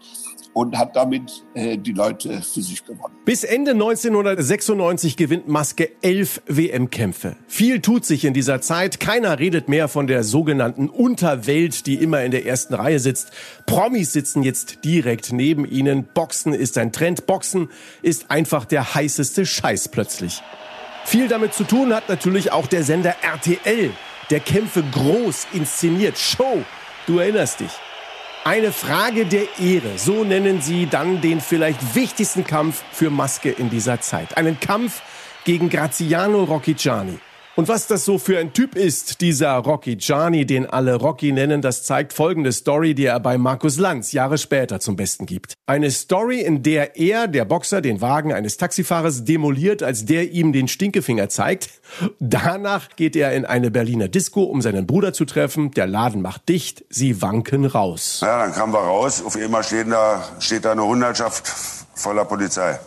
[0.55, 3.15] und hat damit äh, die Leute für sich gewonnen.
[3.25, 7.37] Bis Ende 1996 gewinnt Maske elf WM-Kämpfe.
[7.47, 9.01] Viel tut sich in dieser Zeit.
[9.01, 13.33] Keiner redet mehr von der sogenannten Unterwelt, die immer in der ersten Reihe sitzt.
[13.67, 16.05] Promis sitzen jetzt direkt neben ihnen.
[16.13, 17.27] Boxen ist ein Trend.
[17.27, 17.71] Boxen
[18.03, 20.43] ist einfach der heißeste Scheiß plötzlich.
[21.05, 23.93] Viel damit zu tun hat natürlich auch der Sender RTL
[24.33, 26.19] der Kämpfe groß inszeniert.
[26.19, 26.65] Show,
[27.07, 27.71] du erinnerst dich.
[28.45, 33.69] Eine Frage der Ehre, so nennen sie dann den vielleicht wichtigsten Kampf für Maske in
[33.69, 34.37] dieser Zeit.
[34.39, 35.03] Einen Kampf
[35.45, 37.19] gegen Graziano Rocchigiani.
[37.55, 41.61] Und was das so für ein Typ ist, dieser Rocky Gianni, den alle Rocky nennen,
[41.61, 45.53] das zeigt folgende Story, die er bei Markus Lanz Jahre später zum Besten gibt.
[45.67, 50.55] Eine Story, in der er, der Boxer, den Wagen eines Taxifahrers demoliert, als der ihm
[50.55, 51.69] den Stinkefinger zeigt.
[52.21, 55.73] Danach geht er in eine Berliner Disco, um seinen Bruder zu treffen.
[55.73, 58.21] Der Laden macht dicht, sie wanken raus.
[58.23, 59.23] Ja, dann kamen wir raus.
[59.23, 61.47] Auf einmal steht da, steht da eine Hundertschaft
[61.95, 62.79] voller Polizei.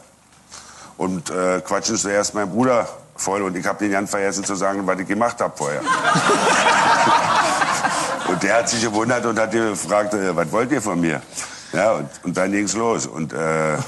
[0.97, 4.85] Und äh, quatschen zuerst mein Bruder voll und ich habe den Jan vergessen zu sagen,
[4.85, 5.81] was ich gemacht habe vorher.
[8.27, 11.21] und der hat sich gewundert und hat gefragt, äh, was wollt ihr von mir?
[11.73, 13.07] Ja, und, und dann ging's los.
[13.07, 13.79] Und äh, ja,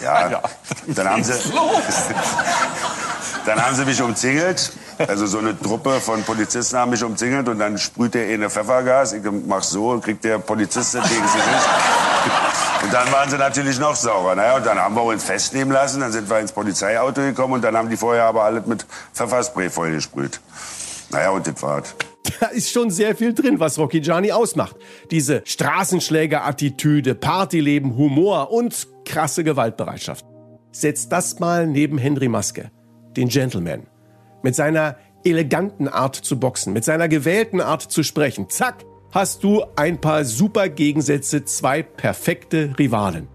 [0.02, 0.40] ja
[0.86, 1.32] dann haben sie.
[3.46, 4.72] dann haben sie mich umzingelt.
[5.06, 9.12] Also so eine Truppe von Polizisten haben mich umzingelt und dann sprüht der eine Pfeffergas.
[9.12, 11.42] Ich mach so und kriegt der Polizist gegen sich.
[12.82, 14.34] Und dann waren sie natürlich noch saurer.
[14.36, 16.00] Naja, und dann haben wir uns festnehmen lassen.
[16.00, 19.70] Dann sind wir ins Polizeiauto gekommen und dann haben die vorher aber alles mit Pfefferspray
[19.70, 20.40] vollgesprüht.
[21.10, 21.94] Naja, und das war's.
[22.40, 24.76] Da ist schon sehr viel drin, was Rocky Gianni ausmacht.
[25.10, 30.24] Diese Straßenschläger-Attitüde, Partyleben, Humor und krasse Gewaltbereitschaft.
[30.72, 32.70] Setzt das mal neben Henry Maske,
[33.16, 33.86] den Gentleman.
[34.42, 38.48] Mit seiner eleganten Art zu boxen, mit seiner gewählten Art zu sprechen.
[38.48, 38.84] Zack,
[39.16, 43.28] hast du ein paar super Gegensätze, zwei perfekte Rivalen.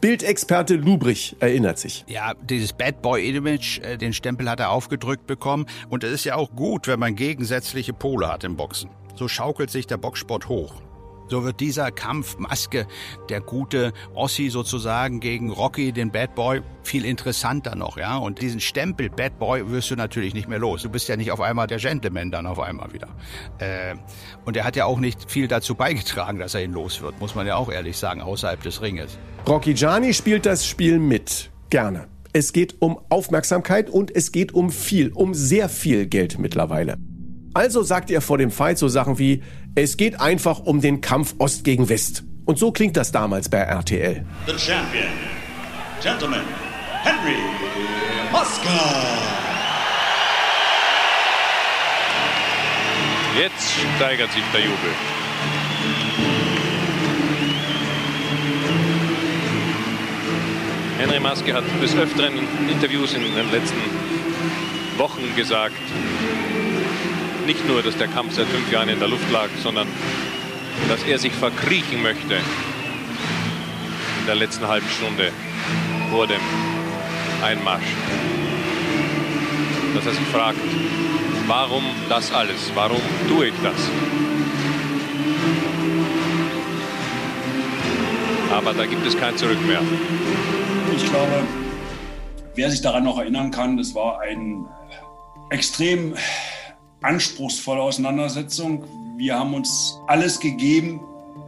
[0.00, 2.04] Bildexperte Lubrich erinnert sich.
[2.08, 5.66] Ja, dieses Bad Boy Image, äh, den Stempel hat er aufgedrückt bekommen.
[5.88, 8.90] Und es ist ja auch gut, wenn man gegensätzliche Pole hat im Boxen.
[9.14, 10.82] So schaukelt sich der Boxsport hoch.
[11.28, 12.86] So wird dieser Kampf Maske,
[13.28, 18.16] der gute Ossi sozusagen gegen Rocky, den Bad Boy, viel interessanter noch, ja.
[18.16, 20.82] Und diesen Stempel Bad Boy wirst du natürlich nicht mehr los.
[20.82, 23.08] Du bist ja nicht auf einmal der Gentleman dann auf einmal wieder.
[23.58, 23.94] Äh,
[24.44, 27.34] und er hat ja auch nicht viel dazu beigetragen, dass er ihn los wird, muss
[27.34, 29.18] man ja auch ehrlich sagen, außerhalb des Ringes.
[29.46, 31.50] Rocky Gianni spielt das Spiel mit.
[31.70, 32.08] Gerne.
[32.34, 36.96] Es geht um Aufmerksamkeit und es geht um viel, um sehr viel Geld mittlerweile.
[37.54, 39.42] Also sagt er vor dem Fight so Sachen wie,
[39.74, 42.24] es geht einfach um den Kampf Ost gegen West.
[42.44, 44.24] Und so klingt das damals bei RTL.
[44.46, 45.08] The champion,
[46.02, 46.42] gentlemen,
[47.02, 47.38] Henry
[48.30, 48.68] Maska.
[53.38, 54.90] Jetzt steigert sich der Jubel.
[60.98, 63.80] Henry Maske hat des Öfteren in Interviews in den letzten
[64.98, 65.74] Wochen gesagt,
[67.46, 69.86] nicht nur, dass der Kampf seit fünf Jahren in der Luft lag, sondern
[70.88, 72.34] dass er sich verkriechen möchte
[74.20, 75.30] in der letzten halben Stunde
[76.10, 76.40] vor dem
[77.42, 77.82] Einmarsch.
[79.94, 80.58] Dass er sich fragt,
[81.46, 82.70] warum das alles?
[82.74, 83.90] Warum tue ich das?
[88.52, 89.80] Aber da gibt es kein Zurück mehr.
[90.94, 91.42] Ich glaube,
[92.54, 94.66] wer sich daran noch erinnern kann, das war ein
[95.50, 96.14] extrem
[97.02, 98.84] anspruchsvolle Auseinandersetzung.
[99.16, 101.00] Wir haben uns alles gegeben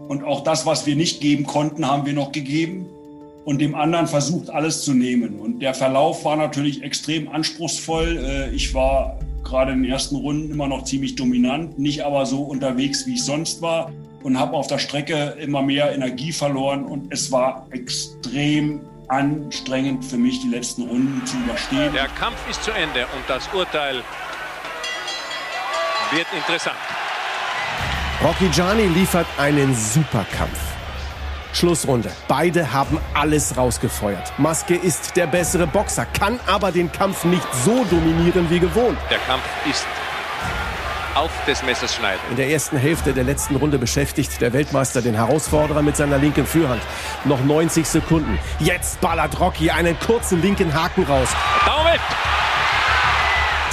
[0.08, 2.86] und auch das, was wir nicht geben konnten, haben wir noch gegeben
[3.44, 5.38] und dem anderen versucht, alles zu nehmen.
[5.38, 8.18] Und der Verlauf war natürlich extrem anspruchsvoll.
[8.18, 12.42] Äh, ich war gerade in den ersten Runden immer noch ziemlich dominant, nicht aber so
[12.42, 17.12] unterwegs, wie ich sonst war und habe auf der Strecke immer mehr Energie verloren und
[17.12, 21.92] es war extrem anstrengend für mich, die letzten Runden zu überstehen.
[21.92, 24.02] Der Kampf ist zu Ende und das Urteil
[26.14, 26.76] wird interessant.
[28.22, 30.58] Rocky Gianni liefert einen Superkampf.
[31.52, 32.10] Schlussrunde.
[32.26, 34.32] Beide haben alles rausgefeuert.
[34.38, 38.98] Maske ist der bessere Boxer, kann aber den Kampf nicht so dominieren wie gewohnt.
[39.10, 39.86] Der Kampf ist
[41.14, 42.20] auf des Messers schneiden.
[42.30, 46.46] In der ersten Hälfte der letzten Runde beschäftigt der Weltmeister den Herausforderer mit seiner linken
[46.46, 46.82] Fürhand.
[47.24, 48.38] Noch 90 Sekunden.
[48.58, 51.28] Jetzt ballert Rocky einen kurzen linken Haken raus.
[51.64, 52.00] Daumen!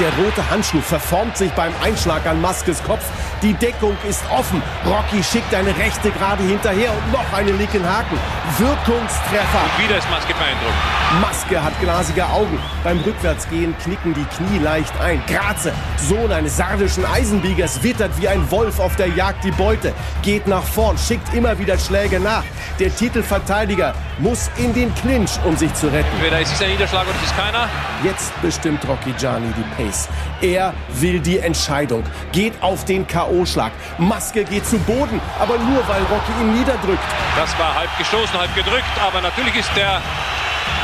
[0.02, 3.04] Der rote Handschuh verformt sich beim Einschlag an Maskes Kopf.
[3.42, 4.62] Die Deckung ist offen.
[4.86, 8.16] Rocky schickt eine rechte gerade hinterher und noch einen linken Haken.
[8.60, 9.62] Wirkungstreffer.
[9.66, 11.22] Und wieder ist Maske beeindruckt.
[11.22, 12.60] Maske hat glasige Augen.
[12.84, 15.24] Beim Rückwärtsgehen knicken die Knie leicht ein.
[15.26, 19.92] Graze, Sohn eines sardischen Eisenbiegers, wittert wie ein Wolf auf der Jagd die Beute.
[20.22, 22.44] Geht nach vorn, schickt immer wieder Schläge nach.
[22.80, 26.08] Der Titelverteidiger muss in den Clinch, um sich zu retten.
[26.18, 27.68] Entweder ist es ein Niederschlag oder es ist keiner.
[28.04, 30.08] Jetzt bestimmt Rocky Gianni die Pace.
[30.42, 33.72] Er will die Entscheidung, geht auf den K.O.-Schlag.
[33.98, 37.04] Maske geht zu Boden, aber nur weil Rocky ihn niederdrückt.
[37.36, 40.02] Das war halb gestoßen, halb gedrückt, aber natürlich ist der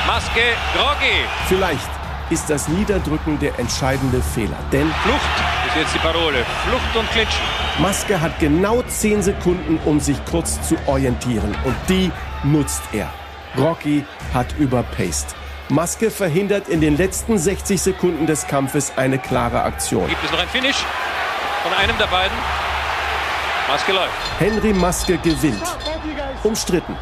[0.08, 0.42] Maske
[0.74, 1.26] groggy.
[1.48, 1.90] Vielleicht
[2.30, 5.22] ist das Niederdrücken der entscheidende Fehler, denn Flucht
[5.68, 6.46] ist jetzt die Parole.
[6.68, 7.44] Flucht und Klitschen.
[7.80, 12.12] Maske hat genau 10 Sekunden, um sich kurz zu orientieren und die
[12.44, 13.10] nutzt er.
[13.58, 15.36] Rocky hat überpaced.
[15.70, 20.08] Maske verhindert in den letzten 60 Sekunden des Kampfes eine klare Aktion.
[20.08, 20.86] Gibt es noch ein Finish
[21.64, 22.38] von einem der beiden?
[23.70, 24.14] Maske läuft.
[24.40, 25.78] Henry Maske gewinnt.
[26.44, 26.96] Umstritten,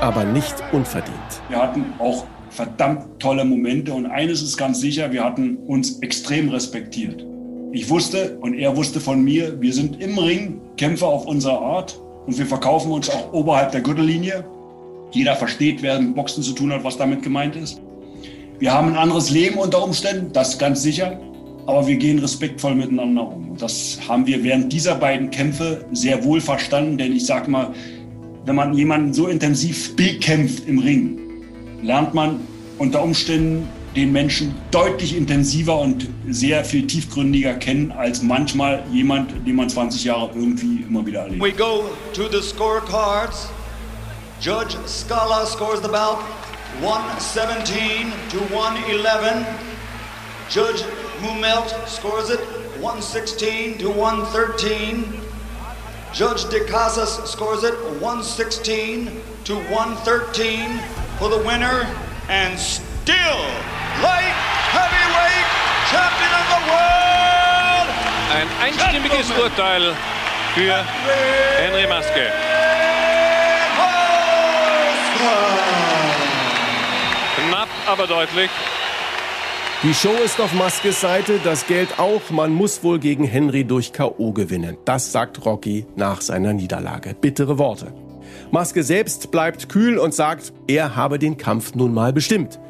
[0.00, 1.16] aber nicht unverdient.
[1.48, 6.48] Wir hatten auch verdammt tolle Momente und eines ist ganz sicher, wir hatten uns extrem
[6.48, 7.24] respektiert.
[7.72, 11.98] Ich wusste und er wusste von mir, wir sind im Ring Kämpfer auf unsere Art
[12.26, 14.44] und wir verkaufen uns auch oberhalb der Gürtellinie.
[15.12, 17.80] Jeder versteht, wer mit Boxen zu tun hat, was damit gemeint ist.
[18.58, 21.18] Wir haben ein anderes Leben unter Umständen, das ganz sicher,
[21.66, 23.50] aber wir gehen respektvoll miteinander um.
[23.50, 27.74] Und das haben wir während dieser beiden Kämpfe sehr wohl verstanden, denn ich sage mal,
[28.44, 31.18] wenn man jemanden so intensiv bekämpft im Ring,
[31.82, 32.40] lernt man
[32.78, 39.54] unter Umständen den Menschen deutlich intensiver und sehr viel tiefgründiger kennen als manchmal jemand, den
[39.54, 41.42] man 20 Jahre irgendwie immer wieder erlebt.
[41.42, 41.84] We go
[42.14, 43.50] to the scorecards.
[44.40, 46.18] Judge Scala scores the bout
[46.80, 49.46] 117 to 111.
[50.48, 50.84] Judge
[51.22, 52.40] Mumelt scores it
[52.80, 55.20] 116 to 113.
[56.12, 60.80] Judge De Casas scores it 116 to 113
[61.18, 61.86] for the winner
[62.28, 63.38] and still
[64.02, 64.34] light
[64.74, 65.46] heavyweight
[65.94, 67.86] champion of the world.
[68.34, 69.94] Ein einstimmiges Urteil
[70.54, 70.84] für
[71.56, 72.32] Henry Maske.
[77.36, 78.50] Knapp, aber deutlich.
[79.84, 82.30] Die Show ist auf Maskes Seite, das Geld auch.
[82.30, 84.30] Man muss wohl gegen Henry durch K.O.
[84.30, 84.76] gewinnen.
[84.84, 87.16] Das sagt Rocky nach seiner Niederlage.
[87.20, 87.92] Bittere Worte.
[88.52, 92.60] Maske selbst bleibt kühl und sagt, er habe den Kampf nun mal bestimmt.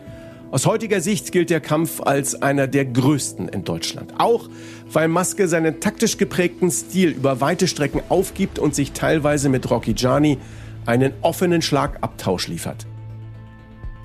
[0.52, 4.14] Aus heutiger Sicht gilt der Kampf als einer der größten in Deutschland.
[4.16, 4.48] Auch
[4.90, 9.92] weil Maske seinen taktisch geprägten Stil über weite Strecken aufgibt und sich teilweise mit Rocky
[9.92, 10.38] Gianni
[10.86, 12.86] einen offenen Schlagabtausch liefert.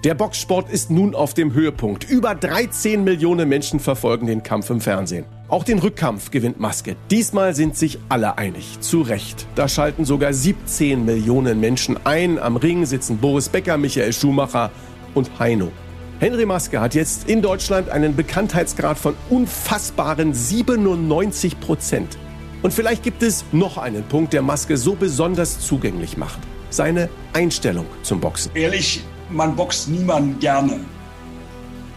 [0.03, 2.07] Der Boxsport ist nun auf dem Höhepunkt.
[2.07, 5.25] Über 13 Millionen Menschen verfolgen den Kampf im Fernsehen.
[5.47, 6.95] Auch den Rückkampf gewinnt Maske.
[7.09, 8.79] Diesmal sind sich alle einig.
[8.79, 9.47] Zu Recht.
[9.55, 12.37] Da schalten sogar 17 Millionen Menschen ein.
[12.37, 14.69] Am Ring sitzen Boris Becker, Michael Schumacher
[15.15, 15.71] und Heino.
[16.19, 22.19] Henry Maske hat jetzt in Deutschland einen Bekanntheitsgrad von unfassbaren 97 Prozent.
[22.61, 26.39] Und vielleicht gibt es noch einen Punkt, der Maske so besonders zugänglich macht.
[26.69, 28.51] Seine Einstellung zum Boxen.
[28.53, 30.79] Ehrlich, man boxt niemand gerne.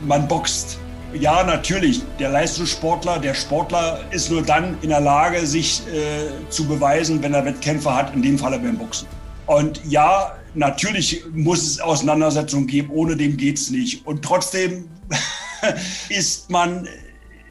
[0.00, 0.78] Man boxt.
[1.12, 6.66] Ja, natürlich, der Leistungssportler, der Sportler ist nur dann in der Lage, sich äh, zu
[6.66, 9.08] beweisen, wenn er Wettkämpfe hat, in dem Falle beim Boxen.
[9.46, 14.06] Und ja, natürlich muss es Auseinandersetzungen geben, ohne dem geht's nicht.
[14.06, 14.88] Und trotzdem
[16.08, 16.86] ist man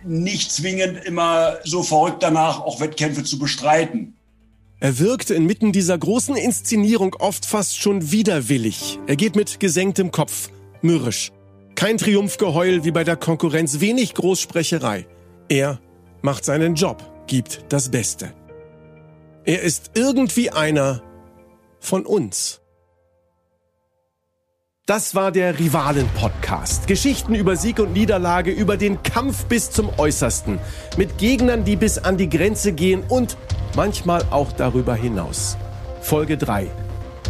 [0.06, 4.16] nicht zwingend immer so verrückt danach, auch Wettkämpfe zu bestreiten.
[4.82, 8.98] Er wirkt inmitten dieser großen Inszenierung oft fast schon widerwillig.
[9.08, 10.50] Er geht mit gesenktem Kopf,
[10.82, 11.32] mürrisch.
[11.76, 15.06] Kein Triumphgeheul wie bei der Konkurrenz, wenig Großsprecherei.
[15.50, 15.80] Er
[16.22, 18.34] macht seinen Job, gibt das Beste.
[19.44, 21.04] Er ist irgendwie einer
[21.80, 22.59] von uns.
[24.90, 26.88] Das war der Rivalen-Podcast.
[26.88, 30.58] Geschichten über Sieg und Niederlage, über den Kampf bis zum Äußersten.
[30.98, 33.38] Mit Gegnern, die bis an die Grenze gehen und
[33.76, 35.58] manchmal auch darüber hinaus.
[36.02, 36.72] Folge 3.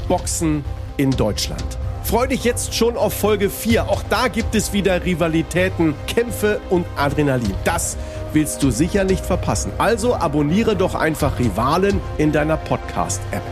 [0.07, 0.64] Boxen
[0.95, 1.66] in Deutschland.
[2.05, 3.89] Freu dich jetzt schon auf Folge 4.
[3.89, 7.55] Auch da gibt es wieder Rivalitäten, Kämpfe und Adrenalin.
[7.66, 7.97] Das
[8.32, 9.74] willst du sicher nicht verpassen.
[9.80, 13.43] Also abonniere doch einfach Rivalen in deiner Podcast-App.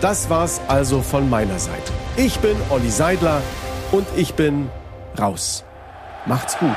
[0.00, 1.92] Das war's also von meiner Seite.
[2.16, 3.42] Ich bin Olli Seidler
[3.90, 4.70] und ich bin
[5.18, 5.64] raus.
[6.26, 6.76] Macht's gut.